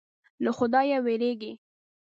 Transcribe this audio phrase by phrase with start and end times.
[0.43, 1.51] له خدایه وېرېږي.